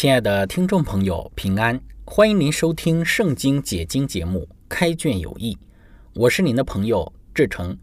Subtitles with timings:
[0.00, 1.78] 亲爱的听众朋友，平安！
[2.06, 5.52] 欢迎您收听《圣经解经》节目《开卷有益》，
[6.14, 7.76] 我是您的朋友志成。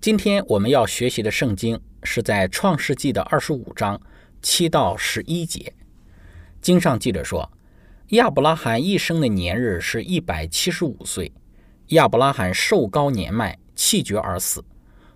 [0.00, 4.00] 今天我们要学习的圣经是在《创世纪》的二十五章
[4.40, 5.74] 七到十一节。
[6.62, 7.50] 经上记着说，
[8.10, 11.32] 亚伯拉罕一生的年日是一百七十五岁。
[11.88, 14.64] 亚伯拉罕寿高年迈，气绝而死，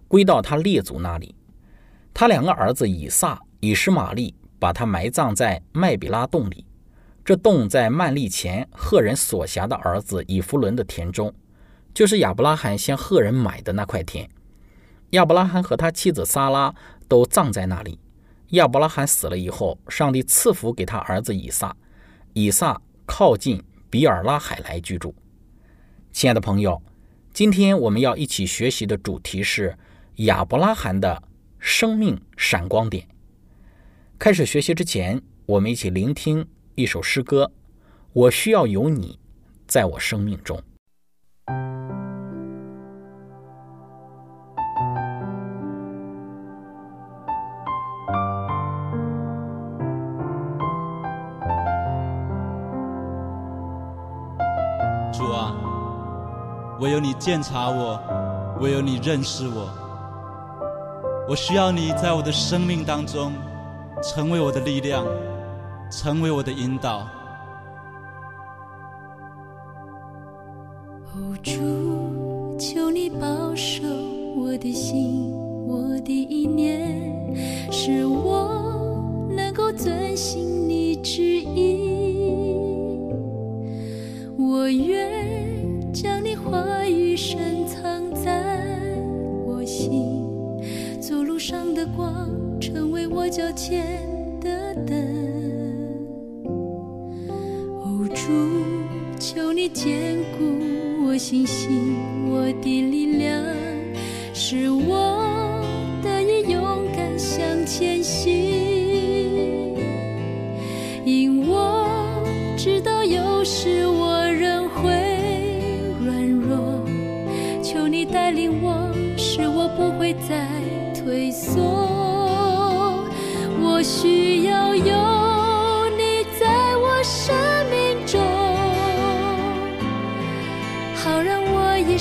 [0.09, 1.33] 归到他列祖那里。
[2.13, 4.35] 他两个儿子以撒、以实玛利。
[4.65, 6.65] 把他埋葬在麦比拉洞里，
[7.23, 11.35] 这洞在曼利前赫人所辖的儿子以弗伦的田中，
[11.93, 14.27] 就是亚伯拉罕向赫人买的那块田。
[15.11, 16.75] 亚伯拉罕和他妻子撒拉
[17.07, 18.01] 都葬在那里。
[18.53, 21.77] 亚伯拉罕死了以后，上帝赐福给他儿子以撒，
[22.33, 25.15] 以撒靠近比尔拉海来居住。
[26.11, 26.81] 亲爱的朋友，
[27.35, 29.77] 今天我们要一起学习的主题是
[30.15, 31.23] 亚伯拉罕的
[31.59, 33.07] 生命闪光点。
[34.17, 37.51] 开始学习之前，我们一起聆听一首诗歌。
[38.13, 39.19] 我需要有你，
[39.67, 40.57] 在我生命中。
[55.13, 55.55] 主啊，
[56.81, 58.01] 唯有你鉴察我，
[58.61, 59.69] 唯有你认识我。
[61.29, 63.33] 我需要你在我的生命当中。
[64.07, 65.07] 成为我的力量，
[65.91, 67.09] 成为我的引导。
[71.43, 73.83] 主，求你保守
[74.37, 75.31] 我的心，
[75.67, 76.91] 我的意念，
[77.71, 82.25] 使我能够遵行你旨意。
[84.39, 87.54] 我愿将你话语深
[93.35, 93.85] 脚前
[94.41, 94.97] 的灯，
[97.81, 98.31] 哦主，
[99.19, 101.84] 求你坚固我信心，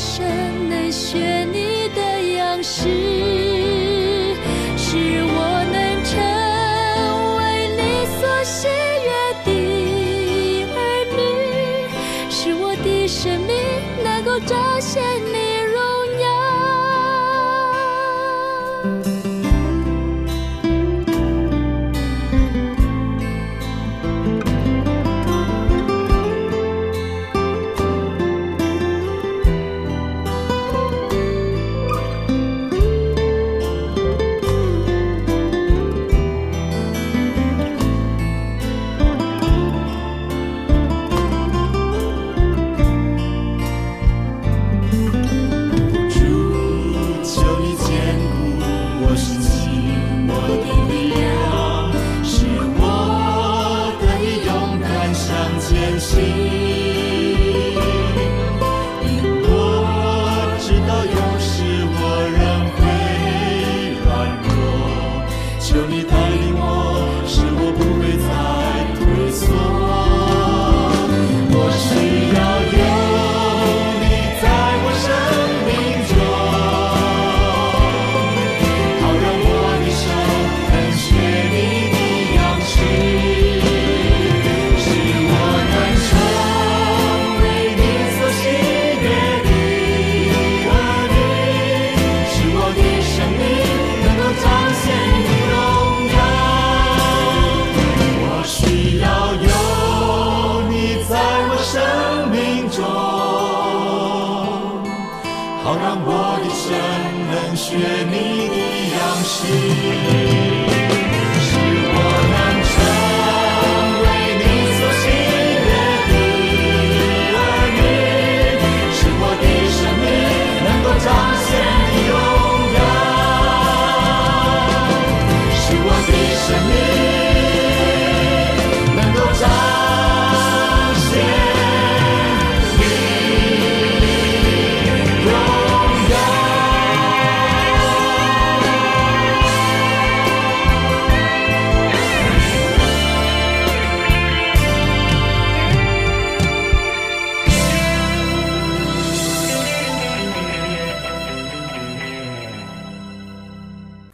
[0.03, 3.32] 一生能学你的样式，
[105.63, 106.75] 好让我一生
[107.31, 107.77] 能学
[108.12, 108.56] 你的
[108.98, 110.73] 样式。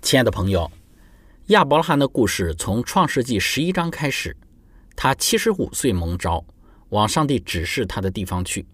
[0.10, 0.72] 亲爱的朋友，
[1.50, 4.36] 亚伯拉罕的故事从创世纪十一章开始，
[4.96, 6.44] 他七十五岁蒙召，
[6.90, 8.66] 往上帝指示他的地方去。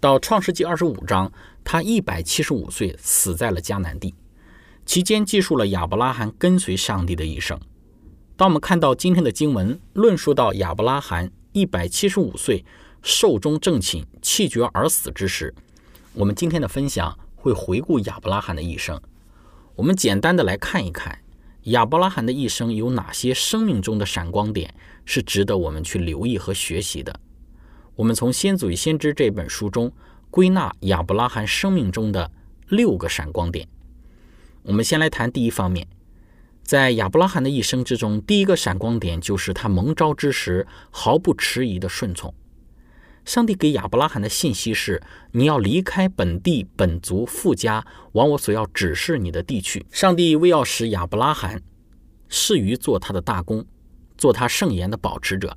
[0.00, 1.30] 到创世纪二十五章，
[1.62, 4.14] 他一百七十五岁死在了迦南地，
[4.86, 7.60] 期间记述了亚伯拉罕跟随上帝的一生。
[8.34, 12.64] 当我们看到今天的经文论述到亚伯拉罕一百七十五岁
[13.02, 15.54] 寿终正寝、气绝而死之时，
[16.14, 18.98] 我们今天的分享会回顾亚伯拉罕的一生。
[19.76, 21.20] 我们简单的来看一看
[21.64, 24.74] 亚伯拉罕的一生有哪些生命中的闪光点
[25.04, 27.20] 是值得我们去留意和学习的。
[27.96, 29.92] 我们从《先祖与先知》这本书中
[30.30, 32.30] 归纳亚伯拉罕生命中的
[32.68, 33.66] 六个闪光点。
[34.62, 35.86] 我们先来谈第一方面，
[36.62, 42.32] 在亚伯拉罕的一生之中，第一个闪光点就是他蒙召之时毫不迟疑的顺从。
[43.24, 49.86] 上帝给亚伯拉罕的信息是：你要离开本地本族富家，往我所要指示你的地去。
[49.90, 51.62] 上帝为要使亚伯拉罕
[52.28, 53.64] 适于做他的大功，
[54.18, 55.56] 做他圣言的保持者，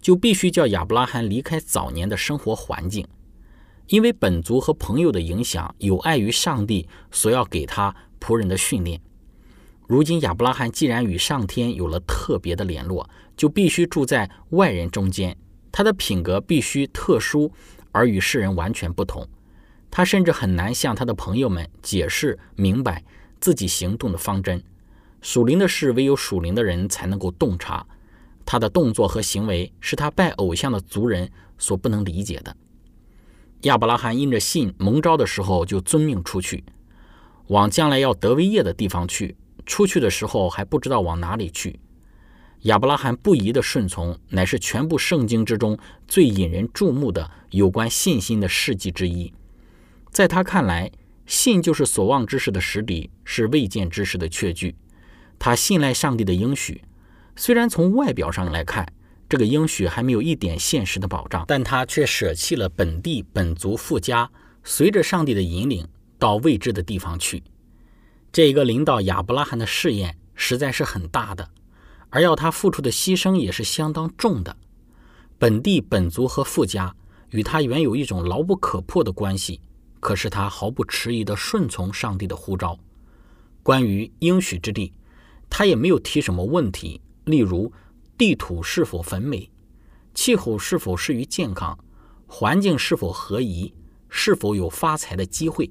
[0.00, 3.06] 就必须叫亚伯拉罕离开早年的生活环境，
[3.88, 9.00] 因为本族和朋友的影响有碍于上帝所要给他仆人的训练。
[9.88, 15.36] 如今亚伯拉罕既然与上天有了特别的联络，就必须住在外人中间。
[15.76, 17.52] 他的品格必须特殊，
[17.92, 19.28] 而与世人完全不同。
[19.90, 23.04] 他甚至很难向他的朋友们解释明白
[23.40, 24.64] 自己行动的方针。
[25.20, 27.86] 属灵的事，唯有属灵的人才能够洞察。
[28.46, 32.56] 他的动作和行为是他拜偶像的族人所不能理解的。
[33.64, 36.64] 亚伯拉罕因着信蒙召的时候，就遵命出去，
[37.48, 39.36] 往将来要得为业的地方去。
[39.66, 41.78] 出去的时候还不知道往哪里去。
[42.66, 45.78] 亚伯拉罕不疑的顺从，乃是全部圣经之中
[46.08, 49.32] 最引人注目的有关信心的事迹之一。
[50.10, 50.90] 在他看来，
[51.26, 54.74] 信就是所望之事的实底，是未见之事的确据。
[55.38, 56.82] 他信赖上帝的应许，
[57.36, 58.84] 虽然从外表上来看，
[59.28, 64.28] 这个应许还没有一点现实的保障，但他却舍弃了本地本族富家，
[64.64, 65.86] 随着上帝的引领
[66.18, 67.44] 到未知的地方去。
[68.32, 71.48] 这一个领导亚伯拉罕的试验实在是很大的。
[72.10, 74.56] 而要他付出的牺牲也是相当重的。
[75.38, 76.94] 本地本族和富家
[77.30, 79.60] 与他原有一种牢不可破的关系，
[80.00, 82.78] 可是他毫不迟疑地顺从上帝的呼召。
[83.62, 84.92] 关于应许之地，
[85.50, 87.72] 他也没有提什么问题，例如
[88.16, 89.50] 地土是否肥美，
[90.14, 91.78] 气候是否适于健康，
[92.26, 93.74] 环境是否合宜，
[94.08, 95.70] 是否有发财的机会。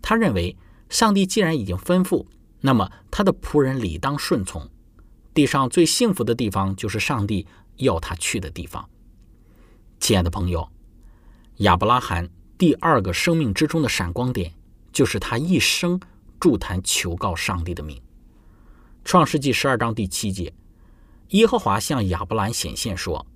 [0.00, 0.56] 他认为，
[0.88, 2.24] 上帝既然已经吩咐，
[2.60, 4.70] 那么他的仆人理当顺从。
[5.36, 8.88] 地上最幸福的地方，就是上帝要他去的地方。
[10.00, 10.66] 亲爱的朋友，
[11.56, 12.26] 亚伯拉罕
[12.56, 14.54] 第二个生命之中的闪光点，
[14.90, 16.00] 就是他一生
[16.40, 18.00] 祝坛求告上帝的名。
[19.04, 20.54] 创世纪十二章第七节，
[21.28, 23.26] 耶和华向亚伯兰显现说：“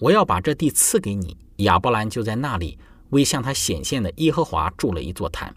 [0.00, 2.78] 我要把这地赐给你。”亚伯兰就在那里
[3.10, 5.54] 为向他显现的耶和华筑了一座坛。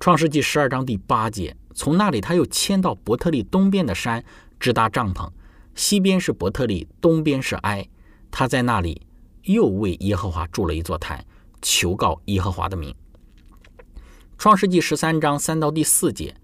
[0.00, 4.24] 创世纪十二章第八节，从那里他又迁到伯特利东边的山。
[4.60, 5.28] 支搭帐篷，
[5.74, 7.88] 西边是伯特利，东边是埃。
[8.30, 9.00] 他在那里
[9.44, 11.24] 又为耶和华筑了一座坛，
[11.62, 12.94] 求告耶和华的名。
[14.38, 16.36] 创世纪十三章三到第四节，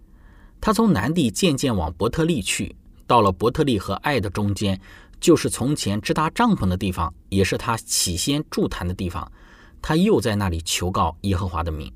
[0.61, 2.75] 他从南地渐渐往伯特利去，
[3.07, 4.81] 到了伯特利和埃的中间，
[5.21, 9.31] 就是从前支搭帐篷的地方，也是他起先筑坛的地方。
[9.81, 11.93] 他又在那里求告耶和华的名。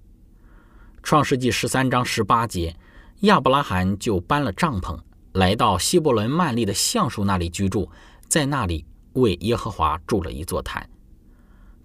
[1.02, 2.76] 创世纪十三章十八节，
[3.20, 4.98] 亚伯拉罕就搬了帐篷。
[5.32, 7.88] 来到希伯伦曼利的橡树那里居住，
[8.26, 10.88] 在那里为耶和华筑了一座坛。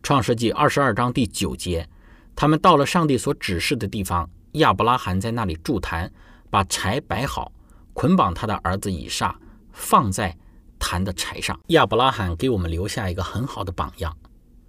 [0.01, 1.87] 创世纪二十二章第九节，
[2.35, 6.11] 他们到了上帝所指示的地方，亚伯拉罕在那里筑坛，
[6.49, 7.51] 把柴摆好，
[7.93, 9.37] 捆绑他的儿子以撒，
[9.71, 10.35] 放在
[10.79, 11.59] 坛的柴上。
[11.67, 14.15] 亚伯拉罕给我们留下一个很好的榜样，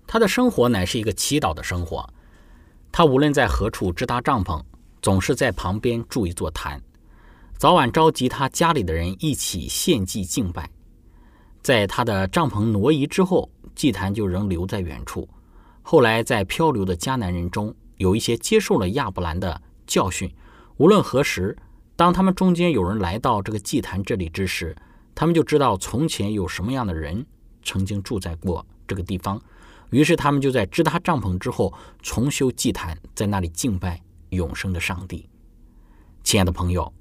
[0.06, 2.08] 他的生活乃是一个祈祷的生活。
[2.92, 4.62] 他无论在何处支搭帐篷，
[5.00, 6.80] 总是在旁边筑一座坛，
[7.58, 10.70] 早晚召集他家里的人一起献祭敬拜。
[11.62, 15.26] 在他的帐篷挪移之后，祭坛就仍留在原处。
[15.80, 20.30] 后来，在漂流的迦南人中，有一些接受了亚伯兰的教训。
[20.76, 21.56] 无论何时，
[21.96, 24.76] 当他们中间有人来到这个祭坛这里之时，
[25.14, 27.24] 他们就知道从前有什么样的人
[27.64, 29.40] 曾经住在过这个地方。
[29.88, 31.72] 于是，他们就在支搭帐篷之后
[32.02, 35.26] 重修祭坛，在那里敬拜永生的上帝。
[36.22, 36.92] 亲爱的朋友，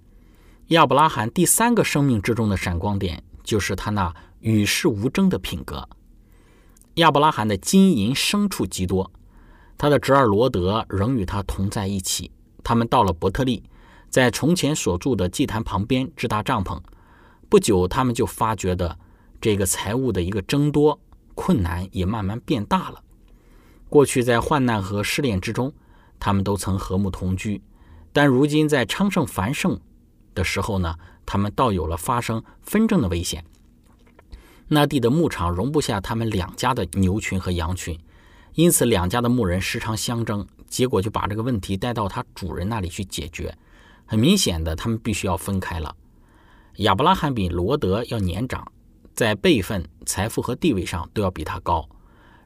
[0.70, 5.88] 亚伯拉罕第三个生命之中的闪光点，就是他那与世无争的品格。
[6.96, 9.12] 亚伯拉罕的金银牲畜极多，
[9.78, 12.32] 他的侄儿罗德仍与他同在一起。
[12.64, 13.62] 他们到了伯特利，
[14.10, 16.82] 在从前所住的祭坛旁边支搭帐篷。
[17.48, 18.98] 不久，他们就发觉的
[19.40, 21.00] 这个财物的一个增多，
[21.36, 23.04] 困难也慢慢变大了。
[23.88, 25.72] 过去在患难和失恋之中，
[26.20, 27.62] 他们都曾和睦同居，
[28.12, 29.80] 但如今在昌盛繁盛
[30.36, 33.44] 的时候呢，他们倒有了发生纷争的危险。
[34.68, 38.00] 那地的牧场容不下他们两家的牛群和羊群，
[38.54, 43.56] 因此两家的牧人时常相争，结果就把这个问题带到他主人那里去解决。
[44.06, 45.96] 很明显的，他们必须要分开了。
[46.78, 48.72] 亚伯拉罕比罗德要年长，
[49.14, 51.88] 在辈分、财富和地位上都要比他高，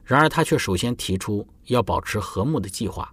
[0.04, 3.12] 然而他却首先提出要保持和睦的计划。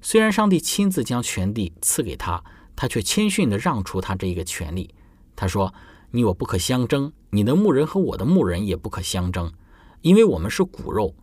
[0.00, 2.44] 虽然上帝亲自将权地赐给他，
[2.76, 4.94] 他却谦逊地让出他这一个权利。
[5.34, 5.74] 他说。
[6.12, 9.52] 你我不可相争，你的牧人和我的牧人也不可相争，
[10.00, 11.14] 因为我们是骨肉，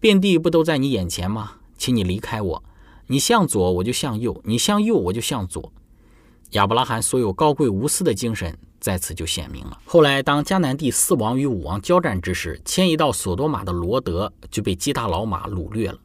[0.00, 1.52] 遍地不都在你眼前吗？
[1.76, 2.64] 请你离开我，
[3.06, 5.72] 你向左我就向右，你向右我就向左。
[6.52, 9.78] 亚伯拉罕所有高贵无私的精神在此就显明了。
[9.84, 15.98] 后来，当迦南地四王与五王交战之时，迁移到索多玛的罗德就被基大老马掳掠了。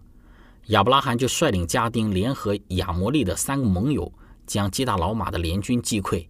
[0.67, 4.11] 亚伯拉罕就率领家丁联合亚摩利的三个盟友，
[4.47, 6.25] 将基大老马的联军击溃。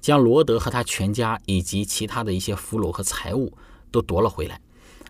[0.00, 3.56] 将罗德和他全家以及其他的一些俘虏和财物
[3.92, 4.60] 都夺了回来，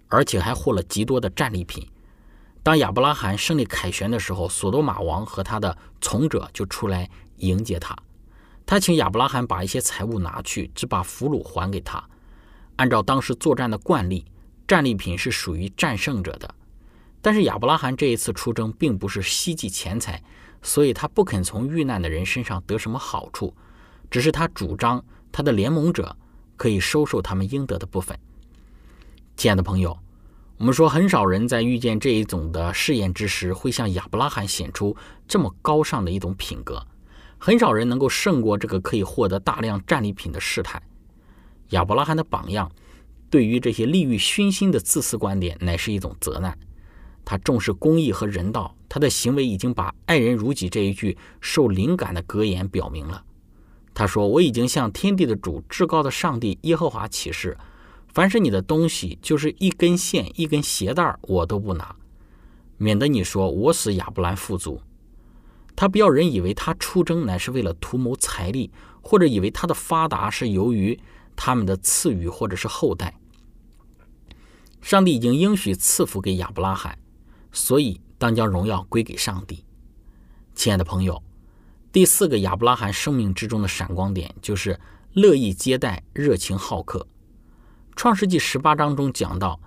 [0.06, 1.88] 而且还获了极多的战利品。
[2.62, 7.96] 当亚伯拉罕胜利凯旋的时候，索多玛王和他的从者就出来迎接他。
[8.66, 12.04] 他请亚伯拉罕把一些财物拿去，只把俘虏还给他。
[12.76, 14.26] 按照当时作战的惯例，
[14.68, 16.54] 战利品是属于战胜者的。
[17.22, 20.22] 但是亚伯拉罕这一次出征并不是希冀钱财，
[20.62, 23.54] 所以他不肯从遇难的人身上得什么好处。
[24.10, 26.16] 只是他主张他的联盟者
[26.56, 28.18] 可以收受他们应得的部分。
[29.36, 29.98] 亲爱的朋友，
[30.58, 34.94] 我们说很少人在遇见这一种的试验之时，会像亚伯拉罕显出
[35.26, 36.86] 这么高尚的一种品格。
[37.38, 40.80] 很少人能够胜过这个可以获得大量战利品的试探。
[41.70, 42.70] 亚伯拉罕的榜样，
[43.30, 46.56] 对于这些利欲熏心的自私观点，乃是一种责难。
[47.24, 53.24] 他重视公义和人道，他的行为已经把“爱人如己”这一句受灵感的格言表明了。
[53.94, 57.56] 他说：“我已经向天地的主、至高的上帝耶和华起誓，
[58.08, 61.94] 凡是你的东西，就是一根线、一根鞋带我都不拿，
[62.78, 64.80] 免得你说我使亚伯兰富足。
[65.76, 70.98] 他不要人以为他出征乃是为了图谋财力，或者以为他的发达是由于
[71.36, 73.18] 他们的赐予或者是后代。
[74.80, 76.98] 上帝已经应许赐福给亚伯拉罕，
[77.52, 79.64] 所以当将荣耀归给上帝。
[80.54, 81.22] 亲爱的朋友。”
[81.92, 84.80] 第四个亚伯拉罕生命之中的闪光点，就是
[85.12, 87.06] 乐意接待、热情好客。
[87.94, 89.60] 创世纪十八章中讲到，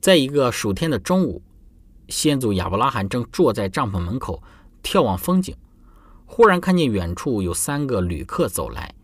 [0.00, 1.42] 在一个暑天的中午，
[2.06, 4.40] 先祖亚伯拉罕正坐在帐篷门口
[4.84, 5.56] 眺望风景，
[6.24, 8.94] 忽然看见远处有三个旅客走来。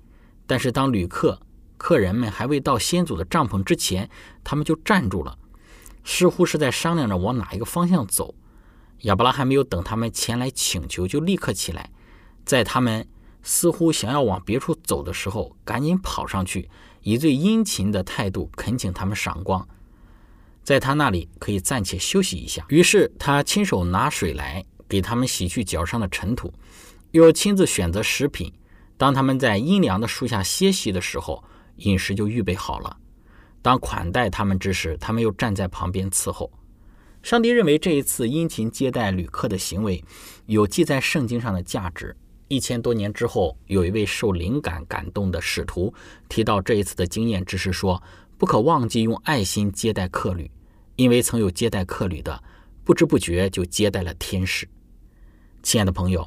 [0.47, 1.41] 但是当旅客、
[1.77, 4.09] 客人们还未到先祖的帐篷之前，
[4.45, 5.37] 他们就站住了，
[6.05, 8.35] 似乎是在商量着往哪一个方向走。
[9.03, 11.91] 亚伯拉罕没有等他们前来请求，就立刻起来。
[12.45, 13.07] 在他们
[13.43, 16.69] 似乎想要往别处走的时候，赶紧跑上去，
[17.03, 19.69] 以最殷勤的态度恳请他们赏光，
[20.65, 22.65] 在他那里可以暂且休息一下。
[22.69, 26.53] 于是他亲手拿水来给他们洗去脚上的尘土，
[27.13, 28.53] 又亲自选择食品。
[28.97, 31.45] 当他们在阴凉的树下歇息的时候，
[31.77, 32.97] 饮食就预备好了。
[33.61, 36.51] 当款待他们之时，他们又站在旁边伺候。
[37.23, 40.03] 上帝认为这一次殷勤接待旅客的行为
[40.47, 42.17] 有记在圣经上的价值。
[42.47, 45.93] 一千多年之后，有一位受灵感感动的使徒
[46.29, 48.03] 提到这一次的经验，只是说
[48.39, 50.51] 不可忘记用爱心接待客旅，
[50.97, 52.43] 因为曾有接待客旅的，
[52.85, 54.67] 不知不觉就接待了天使。
[55.63, 56.27] 亲爱的朋友，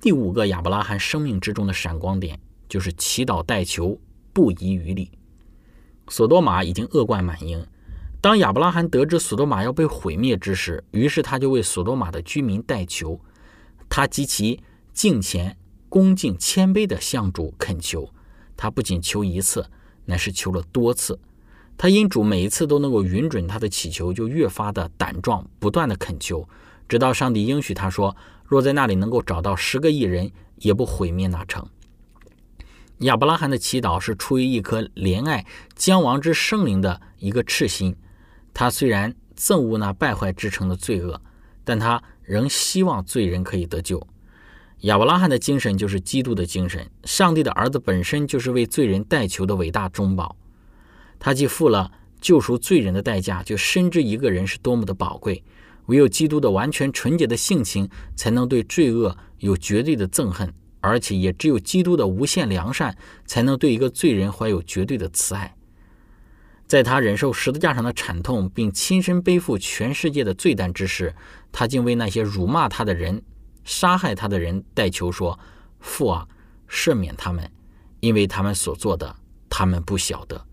[0.00, 3.96] 第五个亚伯拉罕生命之中的闪光点就是祈祷代求，
[4.32, 5.10] 不遗余力。
[6.08, 7.66] 索多玛已经恶贯满盈，
[8.20, 13.20] 当亚伯拉罕得知索多玛要被毁灭之时，于是他就为索多玛的居民代求，
[13.88, 14.60] 他及其。
[14.94, 15.56] 敬虔
[15.88, 18.12] 恭敬谦卑地向主恳求。
[18.56, 19.64] 他不仅求一次，
[20.06, 21.16] 乃是求了多次。
[21.76, 26.48] 他因主每一次都能够允准他的祈求，就越发的胆壮，不断的恳求，
[26.88, 31.64] 直到上帝应许他说：“若在那里能够找到十个艺人，也不毁灭那城。”
[33.00, 37.94] 亚伯拉罕的祈祷是出于一颗怜爱将亡之生灵的一个赤心。
[38.52, 41.20] 他虽然憎恶那败坏之城的罪恶，
[41.62, 44.04] 但他仍希望罪人可以得救。
[44.82, 50.36] 亚伯拉罕的精神就是基督的精神，上帝的儿子本身就是为罪人代求的伟大中保。
[51.20, 55.44] 他既付了救赎罪人的代价，就深知一个人是多么的宝贵。
[55.86, 60.52] 唯有基督的完全纯洁的性情，才能对罪恶有绝对的憎恨。
[60.88, 65.54] 而且也只有基督的无限良善，才能对一个罪人怀有绝对的慈爱。
[66.66, 71.14] 在他忍受十字架上的惨痛，并亲身背负全世界的罪担之时，
[71.52, 73.22] 他竟为那些辱骂他的人、
[73.64, 75.38] 杀害他的人代求说
[75.80, 76.28] ：“父啊，
[76.68, 77.50] 赦免他们，
[78.00, 79.16] 因为他们所做的，
[79.48, 80.44] 他们不晓得。”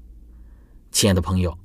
[0.92, 1.58] 亲爱的朋友，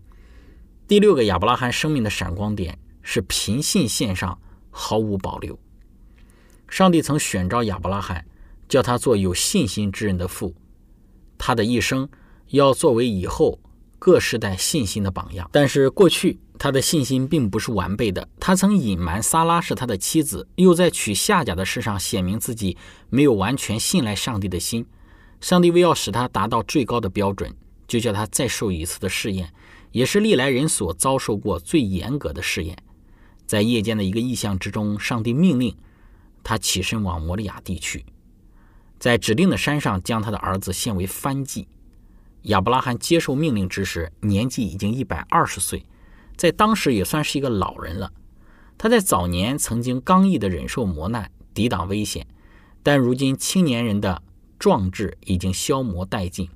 [0.89, 4.37] 第六个亚伯拉罕生命的闪光点是凭信献上，
[4.71, 5.57] 毫无保留。
[6.69, 8.27] 上帝曾选召亚伯拉罕。
[8.71, 10.55] 叫他做有信心之人的父，
[11.37, 12.09] 他的一生
[12.51, 13.59] 要作为以后
[13.99, 15.51] 各世代信心的榜样。
[15.53, 24.87] 但是过去他的信心并不是完备的，他曾隐瞒撒拉是他的妻子，又在娶夏甲的事上显明自己没有完全信赖上帝的心。
[25.41, 27.53] 上帝为要使他达到最高的标准，
[27.89, 29.53] 就叫他再受一次的试验，
[29.91, 32.79] 也是历来人所遭受过最严格的试验。
[33.47, 35.77] 在夜间的一个异象之中，上帝命令
[36.45, 38.05] 他起身往摩利亚地区。
[39.01, 41.67] 在指定的山上，将他的儿子献为燔祭。
[42.43, 45.87] 亚伯拉罕接受命令之时，年纪已经一百二十岁，
[46.37, 48.13] 在当时也算是一个老人了。
[48.77, 52.27] 他在早年曾经刚毅地忍受磨难，抵挡危险，
[52.83, 54.23] 但如今青年人的
[54.59, 56.51] 壮志已经消磨殆尽。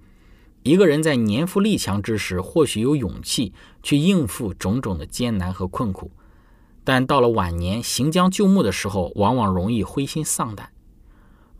[0.63, 6.11] 一个人在年富力强之时，或许有勇气去应付种种的艰难和困苦，
[6.85, 10.71] 但到了晚年行将就木的时候，往往容易灰心丧胆。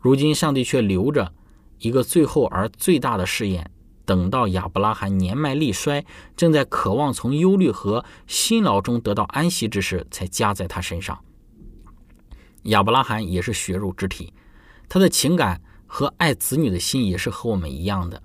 [0.05, 1.33] 如今，上帝却留着
[1.79, 3.71] 一个最后而最大的试验，
[4.05, 6.05] 等到亚伯拉罕年迈力衰，
[6.37, 11.19] 正在渴望从忧虑和辛劳中得到安息之时，才加在他身上。
[12.65, 14.31] 亚伯拉罕也是血肉之体，
[14.87, 18.21] 他的情感和爱子女的心也是和我们一样的。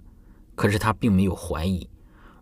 [0.54, 1.88] 可是他并没有怀疑，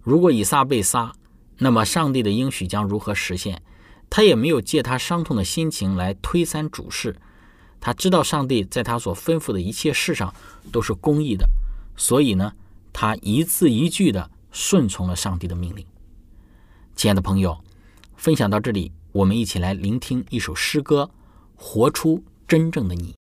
[0.03, 1.13] 如果以撒被杀，
[1.59, 3.63] 那么上帝的应许将如何实现？
[4.11, 7.15] 他也没有借他伤痛的心情来推三阻四。
[7.81, 10.35] 他知道上帝在他所吩咐的一切事上
[10.73, 11.49] 都是公义的，
[11.97, 12.53] 所以呢，
[12.93, 15.87] 他一字一句的顺从了上帝的命令。
[16.97, 17.59] 亲爱的朋友，
[18.17, 21.11] 分享到这里，我们一起来聆听一首诗歌，
[21.55, 23.15] 活出真正的你。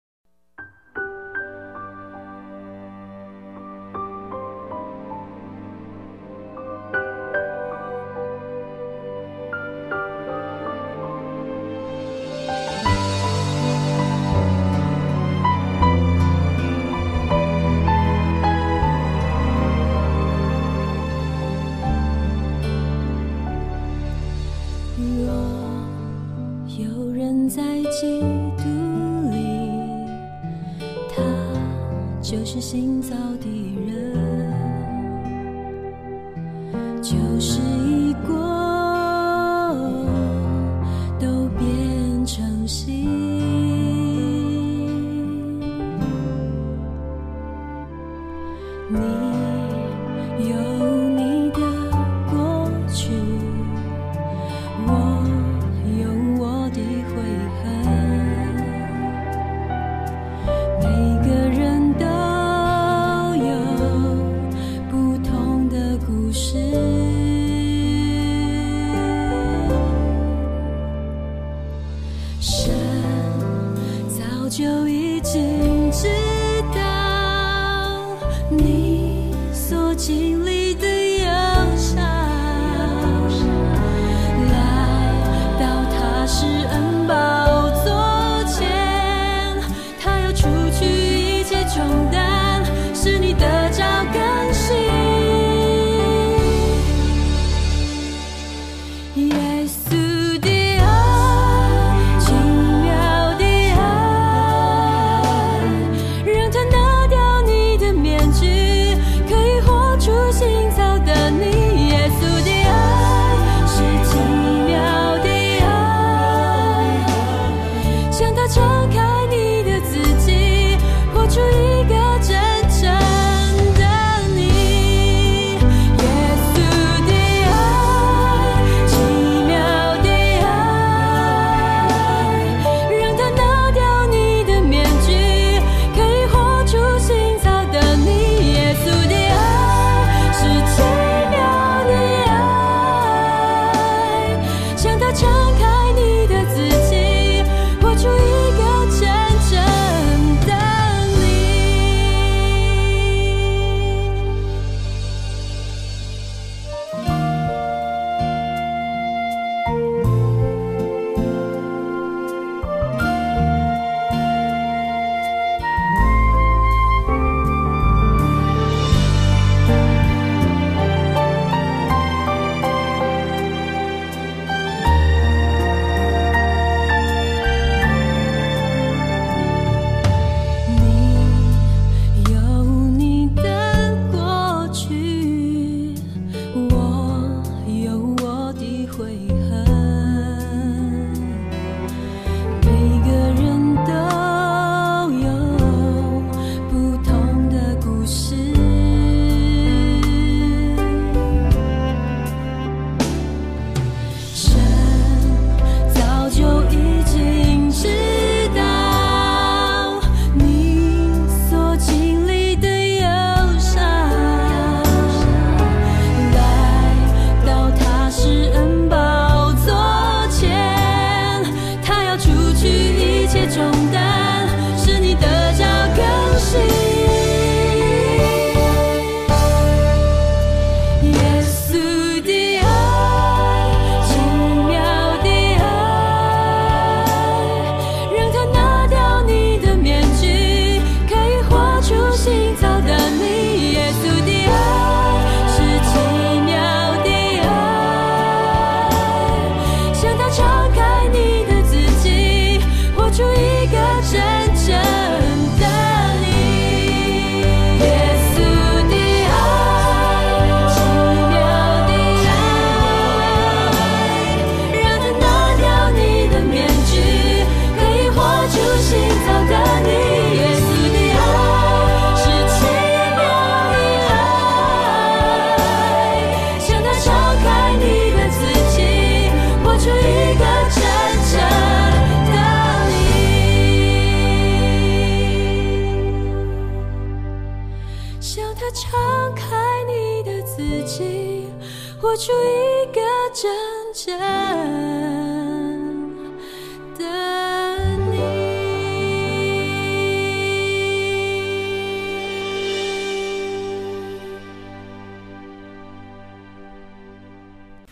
[32.30, 33.67] 就是心造的。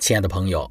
[0.07, 0.71] 亲爱的朋友，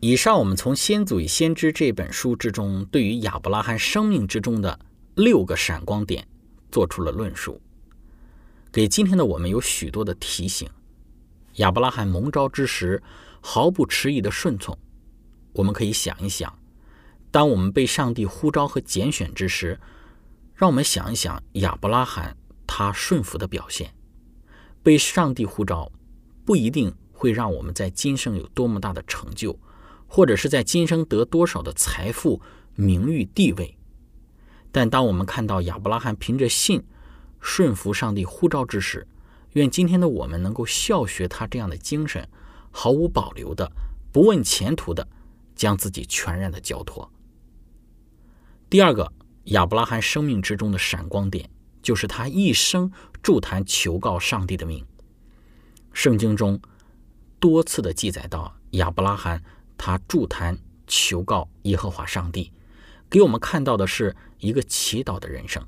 [0.00, 4.78] 以上我们从《先祖与先知》这本书之中，对于亚伯拉罕生命之中的
[5.14, 6.28] 六个闪光点
[6.70, 7.62] 做出了论述，
[8.70, 10.68] 给今天的我们有许多的提醒。
[11.54, 13.02] 亚伯拉罕蒙召之时，
[13.40, 14.76] 毫不迟疑的顺从。
[15.54, 16.58] 我们可以想一想，
[17.30, 19.80] 当我们被上帝呼召和拣选之时，
[20.54, 23.94] 让我们想一想亚伯拉罕他顺服的表现。
[24.82, 25.90] 被上帝呼召，
[26.44, 29.58] 不一定会让我们在今生有多么大的成就，
[30.06, 32.42] 或者是在今生得多少的财富、
[32.74, 33.78] 名誉、地位。
[34.70, 36.84] 但当我们看到亚伯拉罕凭着信
[37.40, 39.06] 顺服上帝呼召之时，
[39.52, 42.28] 愿今天的我们能够效学他这样的精神，
[42.72, 43.70] 毫无保留的、
[44.10, 45.06] 不问前途的，
[45.54, 47.08] 将自己全然的交托。
[48.68, 49.12] 第二个，
[49.44, 51.48] 亚伯拉罕生命之中的闪光点，
[51.80, 52.90] 就是他一生
[53.22, 54.84] 祝坛求告上帝的名。
[55.92, 56.60] 圣经中
[57.44, 59.42] 多次的记载到亚伯拉罕
[59.76, 62.50] 他助坛求告耶和华上帝，
[63.10, 65.62] 给我们看到的是一个祈祷的人生。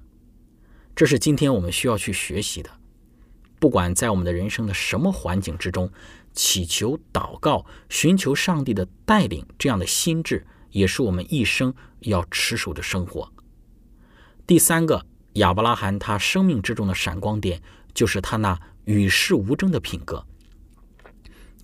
[0.95, 2.71] 这是今天我们需要去学习的。
[3.59, 5.93] 不管在我们的人生的什么环境之中，
[6.33, 13.31] 祈求、祷告、寻求上帝的带领，这样的心智也是我们一生要持守的生活。
[14.47, 17.61] 第三个，亚伯拉罕他生命之中的闪光点，
[17.93, 20.27] 就是他那与世无争的品格。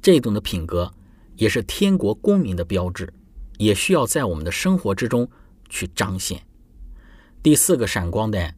[0.02, 0.92] 这种的品格
[1.36, 3.10] 也是天国公民的标志，
[3.56, 5.30] 也需要在我们的生活之中
[5.68, 6.44] 去彰显。
[7.40, 8.54] 第四个闪光点，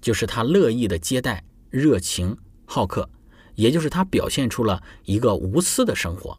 [0.00, 3.08] 就是他乐意的接待、热情好客，
[3.54, 6.38] 也就是他表现出了一个无私的生活。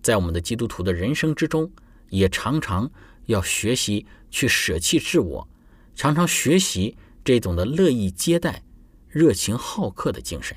[0.00, 1.70] 在我们的基督徒的人生之中，
[2.08, 2.90] 也常常
[3.26, 5.46] 要学习去舍弃自我，
[5.94, 8.62] 常常学习这种的乐意接待、
[9.08, 10.56] 热情好客的精神。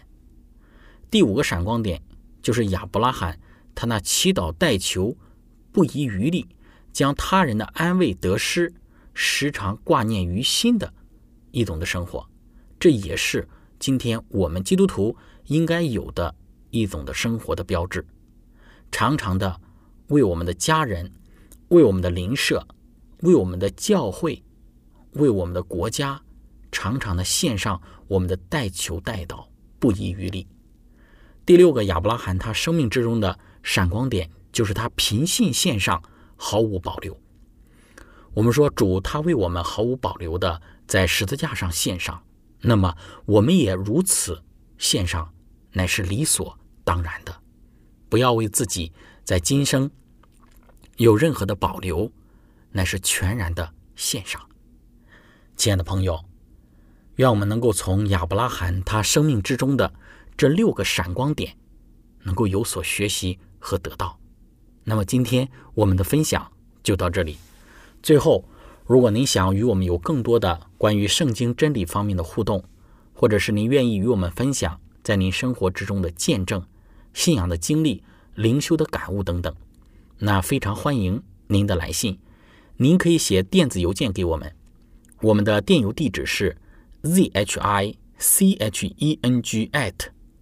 [1.12, 2.01] 第五个闪光点
[2.45, 3.39] 就是亚伯拉罕
[3.73, 5.17] 他那祈祷代求、
[5.71, 6.47] 不遗余力，
[6.93, 8.71] 将他人的安慰得失
[9.15, 10.93] 时常挂念于心的
[11.49, 12.23] 一种的生活。
[12.79, 13.47] 这也是
[13.79, 16.36] 今天我们基督徒应该有的
[16.69, 18.05] 一种的生活的标志。
[18.91, 19.60] 常常的
[20.10, 21.12] 为我们的家人、
[21.69, 22.63] 为我们的邻舍、
[23.21, 24.43] 为我们的教会、
[25.13, 26.21] 为我们的国家，
[26.71, 29.47] 常常的献上我们的代求代祷，
[29.79, 30.47] 不遗余力。
[31.45, 36.01] 第六个亚伯拉罕他生命之中的闪光点，就是他凭信献上，
[36.36, 37.15] 毫无保留。
[38.34, 42.23] 我们说主他为我们毫无保留的在十字架上献上，
[42.62, 44.41] 那么我们也如此
[44.79, 45.31] 献上，
[45.71, 47.36] 乃是理所当然的。
[48.10, 48.91] 不要为自己
[49.23, 49.91] 在今生
[50.97, 52.12] 有任何的保留，
[52.71, 54.41] 乃是全然的献上。
[55.55, 56.25] 亲爱的朋友，
[57.17, 59.93] 愿我们能够从亚伯拉罕他生命之中的
[60.37, 61.55] 这六个闪光点，
[62.23, 64.19] 能够有所学习和得到。
[64.83, 66.51] 那么今天我们的分享
[66.83, 67.37] 就到这里。
[68.03, 68.47] 最后，
[68.85, 72.63] 如果您想与我们有更多的关于圣经真理方面的互动，
[73.13, 76.63] 或者是您愿意与我们分享在您生活之中的见证。
[77.13, 78.03] 信仰的经历、
[78.35, 79.55] 灵修的感悟等等，
[80.19, 82.19] 那非常欢迎您的来信。
[82.75, 84.53] 您可以写电子邮件给我们，
[85.21, 86.57] 我们的电邮地址是
[87.03, 89.93] z h i c h e n g at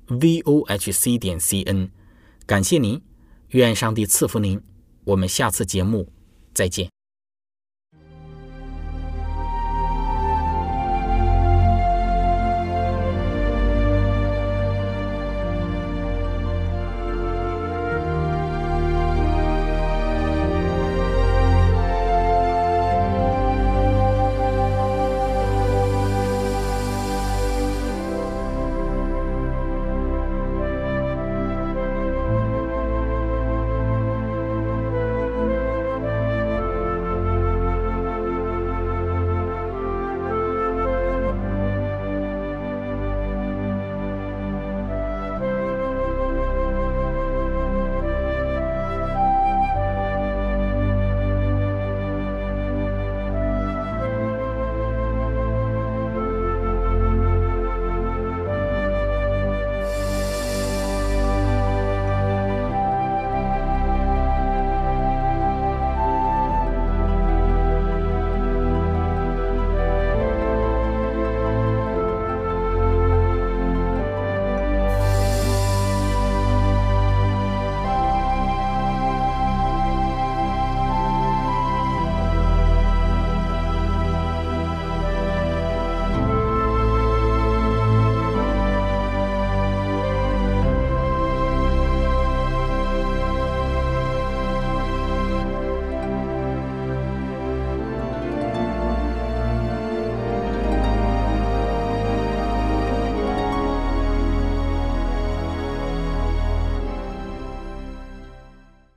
[0.08, 1.90] v o h c 点 c n。
[2.46, 3.02] 感谢您，
[3.50, 4.62] 愿上帝赐福您。
[5.06, 6.08] 我们下次节目
[6.54, 6.90] 再见。